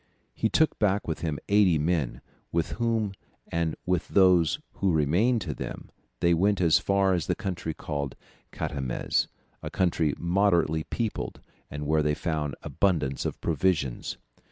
[0.33, 3.11] He took back with him eighty men, with whom
[3.51, 8.15] and with those who remained to them, they went as far as the country called
[8.51, 9.27] Catamez,
[9.61, 14.17] a country moderately peopled and where they found abundance of provisions.